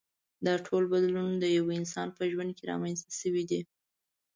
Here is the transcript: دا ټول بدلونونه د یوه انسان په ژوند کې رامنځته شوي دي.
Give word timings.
دا 0.45 0.53
ټول 0.65 0.83
بدلونونه 0.91 1.37
د 1.39 1.45
یوه 1.57 1.71
انسان 1.79 2.07
په 2.17 2.23
ژوند 2.31 2.51
کې 2.57 2.67
رامنځته 2.71 3.13
شوي 3.21 3.43
دي. 3.49 3.61